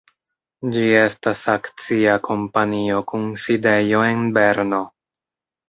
Ĝi 0.77 0.85
estas 1.01 1.41
akcia 1.55 2.17
kompanio 2.29 3.05
kun 3.13 3.29
sidejo 3.47 4.03
en 4.11 4.27
Berno. 4.41 4.85